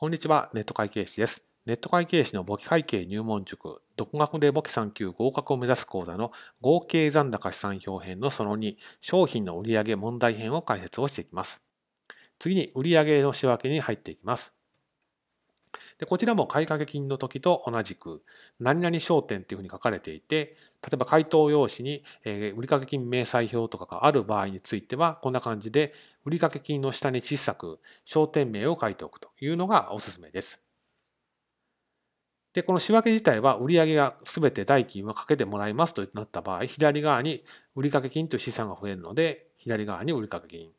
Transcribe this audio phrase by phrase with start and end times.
[0.00, 1.42] こんにちは、ネット会計士です。
[1.66, 11.60] ネット会計士の簿記会計入門塾、独学で簿記3級合格を目指す講座の合計残高資産表編のその2、商品の売上問題編を解説をしていきます。
[12.38, 14.54] 次に売上の仕分けに入っていきます。
[16.00, 18.22] でこちらも買掛金の時と同じく、
[18.58, 25.92] 何々商店っていうふうに書かれていて、例えば回答用紙に、え売掛金明細表とかがある場合については、こんな感じで、
[26.24, 30.62] 売掛金の下に小さく商店名を書いておくというのがおすすめです。
[32.54, 37.44] で、この仕分け自体は売上が全て代金をかけてもらいますとなった場合、左側に
[37.76, 40.70] 売掛金という資産が増えるので、左側に売掛金。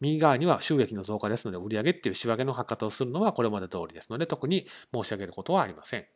[0.00, 6.06] 右側には収益の増加ですので、売上っていう仕分けの書き方をするのはこれまで通りですので、特に申し上げることはありません。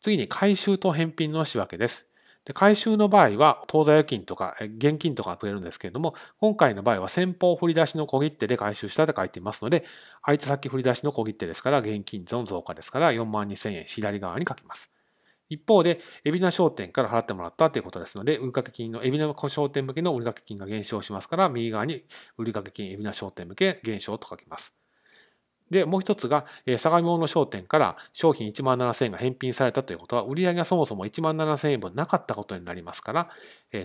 [0.00, 2.06] 次に回収と返品の仕分けです。
[2.44, 9.84] で回収の場合は、当座預金とか現金とかが増えるんですけれども、今回の場合は先方振り出しの小切手で回収したと書いていますので、
[10.24, 14.90] 相手先振り出しの小切手ですから、現金の増加ですから、4万2000円左側に書きます。
[15.48, 22.04] 一方で、海老名商店から払ってもらったということですので、売掛金の、海老名商店向けの売掛金が減少しますから、右側に
[22.36, 24.74] 売掛金、海老名商店向け減少と書きます。
[25.70, 26.46] で、もう一つが、
[26.78, 33.28] 相模大野商店から商品1万7000円が返品されたということは、売上がそもそも1万7000円分なかったことになりますから、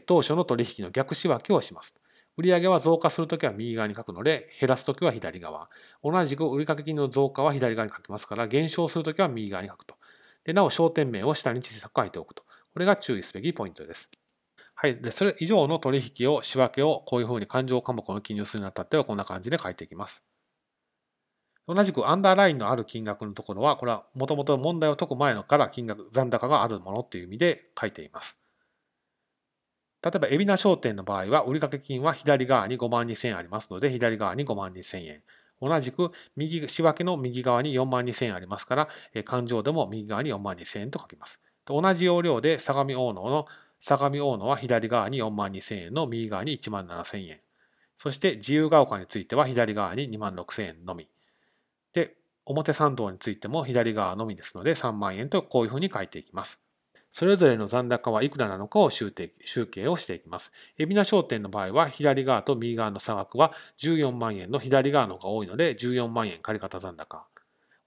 [0.05, 1.93] 当初の取引の逆仕分けをします。
[2.37, 5.69] 売上は増加するときは右側に書くので、減らすときは左側。
[6.01, 9.92] 同じく売掛金の増加は左側に書きますから、減少するときは右側に書くと。
[10.45, 12.43] で、なお焦点面を下に小さく書いておくと。
[12.73, 14.09] これが注意すべきポイントです。
[14.75, 14.97] はい。
[14.99, 20.23] で、それ以上の取引を、仕分けをこういうふうに勘定科目の記入するにあたってはこんな感じで書いていきます。
[21.67, 28.37] 同じくアンダーラインのある金額のところは、これはもともと問題を解く前のから金額、残高があるものっていう意味で書いています。
[30.01, 35.23] 例えば、海老名商店の場合は、売掛金は左側に5万2000円ありますので、左側に5万2000円。
[35.67, 38.89] 同じく右仕分けの右側に4万2000円ありますから、
[39.23, 41.39] 勘定でも右側に4万2000円と書きます。
[41.65, 43.45] 同じ要領で相模大野の
[43.79, 47.39] 相模大野は左側に4万2000円の右側に1万7000円。
[47.97, 51.09] そして自由が丘については左側に2万6000円のみ。
[51.93, 56.59] で、表参道についても左側のみですので3万円とこういうふうに書いていきます。
[57.13, 60.51] それぞれの残高はいくらなのかを集計をしていきます。
[60.79, 67.27] 海老名商店の場合は、左側と右側の差額は14万円の左側の方が多いので、14万円借方残高。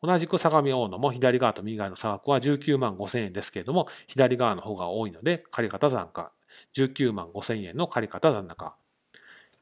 [0.01, 6.31] 同じく相模大野も左側と右側の差額は19万5千円ですけれども、左側の方が多いので、借方残価。
[6.77, 8.77] 19万5千円の借方残高。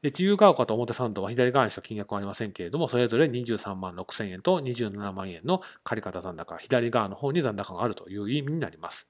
[0.03, 9.07] で自由が丘と表参道は左側にしか金額はありませんけれども、それぞれ23万6千円と27万円の借方残高、左側の方に残高があるという意味になります。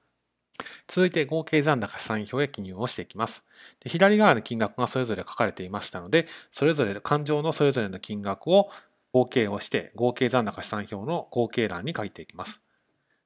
[0.88, 3.43] 続いて合計残高資産表へ記入をしていきます。
[3.81, 8.69] で左側の金額がそれぞれ書かれていましたので、それぞれ勘定のそれぞれの金額を
[9.13, 12.61] 合計をして、合計残高資産表の合計欄に書いていきます。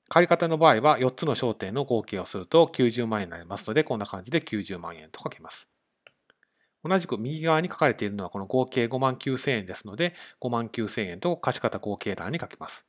[0.09, 5.67] 借方の場合は4つの商店の合計をすると90万円になりますので、こんな感じで90万円と書きます。
[6.83, 12.88] 同じく右側に書かれているのはこの合計5万9000円ですので、5万9000円と貸方合計欄に書きます。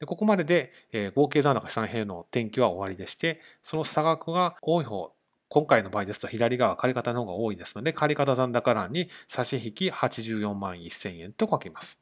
[0.00, 5.12] でここまでで、えー、合計残高資産平の転記は終わりでして、その差額が多い方、
[5.48, 12.00] 今回の場合ですと左側借方の方が多いですので、借方残高欄に差し引き84万1000円と書きます。